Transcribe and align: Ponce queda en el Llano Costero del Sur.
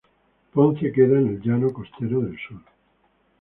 Ponce 0.51 0.91
queda 0.91 1.19
en 1.19 1.27
el 1.27 1.41
Llano 1.43 1.71
Costero 1.71 2.21
del 2.21 2.35
Sur. 2.47 2.63